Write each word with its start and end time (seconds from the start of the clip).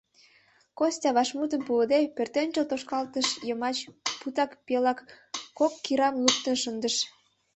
Костя, 0.77 1.09
вашмутым 1.17 1.61
пуыде, 1.67 1.99
пӧртӧнчыл 2.15 2.65
тошкалтыш 2.71 3.27
йымач 3.47 3.77
путак-пелак 4.19 4.99
кок 5.57 5.73
кирам 5.83 6.15
луктын 6.23 6.55
шындыш. 6.63 6.95